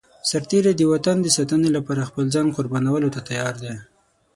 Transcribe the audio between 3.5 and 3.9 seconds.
دی.